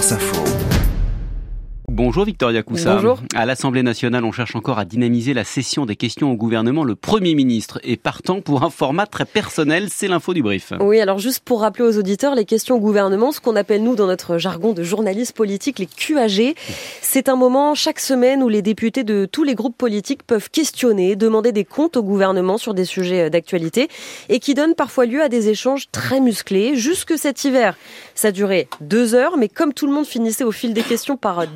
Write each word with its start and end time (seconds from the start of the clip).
France 0.00 0.12
Info. 0.12 0.89
Bonjour 2.02 2.24
Victoria 2.24 2.62
Coussa. 2.62 2.94
Bonjour. 2.94 3.20
À 3.34 3.44
l'Assemblée 3.44 3.82
nationale, 3.82 4.24
on 4.24 4.32
cherche 4.32 4.56
encore 4.56 4.78
à 4.78 4.86
dynamiser 4.86 5.34
la 5.34 5.44
session 5.44 5.84
des 5.84 5.96
questions 5.96 6.32
au 6.32 6.34
gouvernement. 6.34 6.82
Le 6.82 6.94
Premier 6.94 7.34
ministre 7.34 7.78
est 7.84 7.98
partant 7.98 8.40
pour 8.40 8.62
un 8.62 8.70
format 8.70 9.04
très 9.04 9.26
personnel, 9.26 9.88
c'est 9.90 10.08
l'info 10.08 10.32
du 10.32 10.42
brief. 10.42 10.72
Oui, 10.80 10.98
alors 10.98 11.18
juste 11.18 11.40
pour 11.40 11.60
rappeler 11.60 11.84
aux 11.84 11.98
auditeurs, 11.98 12.34
les 12.34 12.46
questions 12.46 12.76
au 12.76 12.80
gouvernement, 12.80 13.32
ce 13.32 13.40
qu'on 13.40 13.54
appelle 13.54 13.82
nous 13.82 13.96
dans 13.96 14.06
notre 14.06 14.38
jargon 14.38 14.72
de 14.72 14.82
journalistes 14.82 15.36
politiques 15.36 15.78
les 15.78 15.84
QAG, 15.84 16.54
c'est 17.02 17.28
un 17.28 17.36
moment 17.36 17.74
chaque 17.74 18.00
semaine 18.00 18.42
où 18.42 18.48
les 18.48 18.62
députés 18.62 19.04
de 19.04 19.28
tous 19.30 19.44
les 19.44 19.54
groupes 19.54 19.76
politiques 19.76 20.22
peuvent 20.22 20.48
questionner, 20.48 21.16
demander 21.16 21.52
des 21.52 21.66
comptes 21.66 21.98
au 21.98 22.02
gouvernement 22.02 22.56
sur 22.56 22.72
des 22.72 22.86
sujets 22.86 23.28
d'actualité 23.28 23.88
et 24.30 24.38
qui 24.38 24.54
donne 24.54 24.74
parfois 24.74 25.04
lieu 25.04 25.20
à 25.20 25.28
des 25.28 25.50
échanges 25.50 25.90
très 25.92 26.20
musclés. 26.20 26.76
Jusque 26.76 27.18
cet 27.18 27.44
hiver, 27.44 27.76
ça 28.14 28.32
durait 28.32 28.68
deux 28.80 29.14
heures, 29.14 29.36
mais 29.36 29.50
comme 29.50 29.74
tout 29.74 29.86
le 29.86 29.92
monde 29.92 30.06
finissait 30.06 30.44
au 30.44 30.52
fil 30.52 30.72
des 30.72 30.82
questions 30.82 31.18
par 31.18 31.46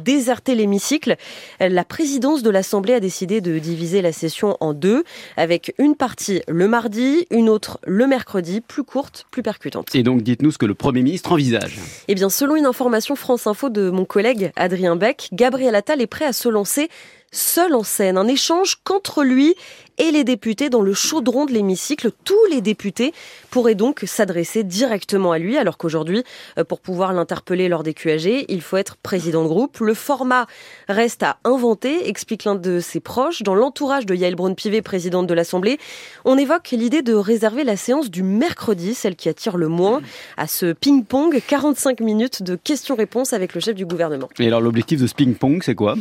l'hémicycle, 0.55 1.17
la 1.61 1.85
présidence 1.85 2.43
de 2.43 2.51
l'Assemblée 2.51 2.95
a 2.95 3.01
décidé 3.01 3.41
de 3.41 3.59
diviser 3.59 4.03
la 4.03 4.13
session 4.13 4.57
en 4.61 4.73
deux, 4.73 5.05
avec 5.37 5.75
une 5.79 5.95
partie 5.95 6.43
le 6.49 6.69
mardi, 6.69 7.27
une 7.31 7.49
autre 7.49 7.79
le 7.87 8.07
mercredi, 8.07 8.61
plus 8.61 8.85
courte, 8.85 9.27
plus 9.31 9.43
percutante. 9.43 9.95
Et 9.95 10.03
donc 10.03 10.23
dites-nous 10.23 10.53
ce 10.53 10.59
que 10.59 10.67
le 10.67 10.75
Premier 10.75 11.03
ministre 11.03 11.33
envisage. 11.33 11.79
Eh 12.09 12.15
bien, 12.15 12.29
selon 12.29 12.57
une 12.57 12.67
information 12.67 13.17
France 13.17 13.47
Info 13.47 13.69
de 13.69 13.91
mon 13.91 14.05
collègue 14.05 14.53
Adrien 14.57 14.97
Beck, 14.97 15.29
Gabriel 15.33 15.75
Attal 15.75 16.01
est 16.01 16.07
prêt 16.07 16.25
à 16.25 16.33
se 16.33 16.49
lancer 16.49 16.89
seul 17.35 17.75
en 17.75 17.83
scène, 17.83 18.17
un 18.17 18.29
échange 18.29 18.77
qu'entre 18.85 19.25
lui 19.25 19.55
et 19.99 20.11
les 20.11 20.25
députés 20.25 20.71
dans 20.71 20.81
le 20.81 20.93
chaudron 20.93 21.47
de 21.47 21.53
l'hémicycle. 21.53 22.11
Tous 22.25 22.45
les 22.51 22.61
députés 22.61 23.13
pourraient 23.51 23.75
donc 23.75 24.03
s'adresser 24.07 24.65
directement 24.65 25.33
à 25.33 25.39
lui, 25.39 25.57
alors 25.57 25.79
qu'aujourd'hui, 25.79 26.25
euh, 26.59 26.65
pour 26.65 26.81
pouvoir 26.81 27.13
l'interpeller 27.13 27.69
lors 27.69 27.83
des 27.83 27.95
QAG, 27.95 28.45
il 28.49 28.61
faut 28.61 28.77
être 28.77 28.97
président 28.97 29.45
de 29.45 29.49
groupe. 29.49 29.79
Le 29.79 29.95
format 29.95 30.47
reste 30.89 31.23
à 31.23 31.39
inventer, 31.45 32.09
explique 32.09 32.45
l'un 32.45 32.57
de 32.57 32.81
ses 32.81 33.01
proches. 33.01 33.43
Dans 33.43 33.55
l'entourage 33.55 34.07
de 34.07 34.15
Yael 34.15 34.35
Braun-Pivet, 34.35 34.83
présidente 34.83 35.27
de 35.27 35.35
l'Assemblée, 35.35 35.79
on 36.25 36.37
évoque 36.37 36.71
l'idée 36.71 37.03
de 37.03 37.15
réserver 37.15 37.65
la 37.65 37.77
séance 37.77 38.11
du 38.11 38.23
mercredi, 38.23 38.95
celle 38.95 39.17
qui 39.17 39.29
attire 39.29 39.57
le 39.57 39.69
moins, 39.69 40.03
à 40.37 40.47
ce 40.47 40.73
ping-pong, 40.73 41.41
45 41.47 42.01
minutes 42.01 42.43
de 42.43 42.57
questions-réponses 42.57 43.33
avec 43.33 43.55
le 43.55 43.61
chef 43.61 43.75
du 43.75 43.87
gouvernement. 43.87 44.29
Et 44.39 44.47
alors 44.47 44.61
l'objectif 44.61 45.01
de 45.01 45.07
ce 45.07 45.15
ping-pong, 45.15 45.63
c'est 45.63 45.75
quoi? 45.75 45.95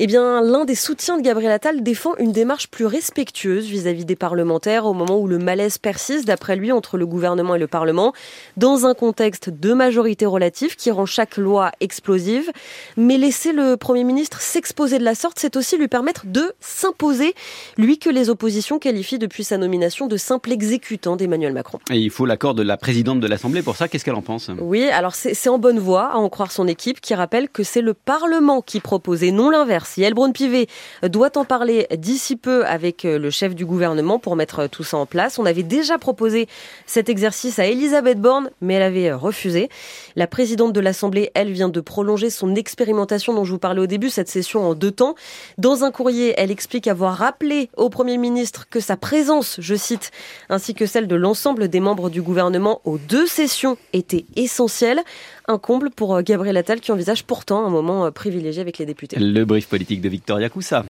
Eh 0.00 0.06
bien, 0.06 0.40
l'un 0.42 0.64
des 0.64 0.76
soutiens 0.78 1.18
de 1.18 1.22
Gabriel 1.22 1.52
Attal 1.52 1.82
défend 1.82 2.16
une 2.16 2.32
démarche 2.32 2.68
plus 2.68 2.86
respectueuse 2.86 3.66
vis-à-vis 3.66 4.04
des 4.04 4.16
parlementaires 4.16 4.86
au 4.86 4.94
moment 4.94 5.18
où 5.18 5.26
le 5.26 5.38
malaise 5.38 5.76
persiste, 5.76 6.26
d'après 6.26 6.56
lui, 6.56 6.72
entre 6.72 6.96
le 6.96 7.06
gouvernement 7.06 7.56
et 7.56 7.58
le 7.58 7.66
Parlement, 7.66 8.14
dans 8.56 8.86
un 8.86 8.94
contexte 8.94 9.50
de 9.50 9.74
majorité 9.74 10.24
relative 10.24 10.76
qui 10.76 10.90
rend 10.90 11.04
chaque 11.04 11.36
loi 11.36 11.72
explosive. 11.80 12.50
Mais 12.96 13.18
laisser 13.18 13.52
le 13.52 13.76
Premier 13.76 14.04
ministre 14.04 14.40
s'exposer 14.40 14.98
de 14.98 15.04
la 15.04 15.14
sorte, 15.14 15.38
c'est 15.38 15.56
aussi 15.56 15.76
lui 15.76 15.88
permettre 15.88 16.26
de 16.26 16.52
s'imposer, 16.60 17.34
lui 17.76 17.98
que 17.98 18.08
les 18.08 18.30
oppositions 18.30 18.78
qualifient 18.78 19.18
depuis 19.18 19.44
sa 19.44 19.58
nomination 19.58 20.06
de 20.06 20.16
simple 20.16 20.52
exécutant 20.52 21.16
d'Emmanuel 21.16 21.52
Macron. 21.52 21.80
Et 21.90 21.98
il 21.98 22.10
faut 22.10 22.24
l'accord 22.24 22.54
de 22.54 22.62
la 22.62 22.76
présidente 22.76 23.20
de 23.20 23.26
l'Assemblée 23.26 23.62
pour 23.62 23.76
ça. 23.76 23.88
Qu'est-ce 23.88 24.04
qu'elle 24.04 24.14
en 24.14 24.22
pense? 24.22 24.50
Oui, 24.60 24.88
alors 24.88 25.14
c'est 25.14 25.48
en 25.48 25.58
bonne 25.58 25.78
voie, 25.78 26.12
à 26.12 26.16
en 26.16 26.28
croire 26.28 26.52
son 26.52 26.68
équipe, 26.68 27.00
qui 27.00 27.14
rappelle 27.14 27.48
que 27.48 27.64
c'est 27.64 27.82
le 27.82 27.94
Parlement 27.94 28.62
qui 28.62 28.80
propose 28.80 29.24
et 29.24 29.32
non 29.32 29.50
l'inverse. 29.50 29.90
Si 29.94 30.02
Elbron 30.02 30.30
Pivet 30.30 30.67
doit 31.02 31.36
en 31.36 31.44
parler 31.44 31.86
d'ici 31.96 32.36
peu 32.36 32.64
avec 32.66 33.04
euh, 33.04 33.18
le 33.18 33.30
chef 33.30 33.54
du 33.54 33.66
gouvernement 33.66 34.18
pour 34.18 34.36
mettre 34.36 34.66
tout 34.66 34.84
ça 34.84 34.96
en 34.96 35.06
place. 35.06 35.38
On 35.38 35.46
avait 35.46 35.62
déjà 35.62 35.98
proposé 35.98 36.48
cet 36.86 37.08
exercice 37.08 37.58
à 37.58 37.66
Elisabeth 37.66 38.20
Borne, 38.20 38.50
mais 38.60 38.74
elle 38.74 38.82
avait 38.82 39.10
euh, 39.10 39.16
refusé. 39.16 39.68
La 40.16 40.26
présidente 40.26 40.72
de 40.72 40.80
l'Assemblée, 40.80 41.30
elle, 41.34 41.52
vient 41.52 41.68
de 41.68 41.80
prolonger 41.80 42.30
son 42.30 42.54
expérimentation 42.54 43.34
dont 43.34 43.44
je 43.44 43.52
vous 43.52 43.58
parlais 43.58 43.80
au 43.80 43.86
début, 43.86 44.10
cette 44.10 44.28
session 44.28 44.68
en 44.68 44.74
deux 44.74 44.92
temps. 44.92 45.14
Dans 45.58 45.84
un 45.84 45.90
courrier, 45.90 46.34
elle 46.36 46.50
explique 46.50 46.86
avoir 46.86 47.16
rappelé 47.16 47.70
au 47.76 47.88
Premier 47.88 48.18
ministre 48.18 48.68
que 48.68 48.80
sa 48.80 48.96
présence, 48.96 49.56
je 49.60 49.74
cite, 49.74 50.10
ainsi 50.48 50.74
que 50.74 50.86
celle 50.86 51.06
de 51.06 51.16
l'ensemble 51.16 51.68
des 51.68 51.80
membres 51.80 52.10
du 52.10 52.22
gouvernement 52.22 52.80
aux 52.84 52.98
deux 52.98 53.26
sessions 53.26 53.76
était 53.92 54.24
essentielle. 54.36 55.02
Un 55.48 55.58
comble 55.58 55.90
pour 55.90 56.14
euh, 56.14 56.22
Gabriel 56.22 56.56
Attal 56.56 56.80
qui 56.80 56.92
envisage 56.92 57.24
pourtant 57.24 57.66
un 57.66 57.70
moment 57.70 58.10
privilégié 58.12 58.60
avec 58.60 58.78
les 58.78 58.86
députés. 58.86 59.16
Le 59.18 59.44
brief 59.44 59.68
politique 59.68 60.00
de 60.00 60.08
Victoria 60.08 60.48
Coussa. 60.48 60.84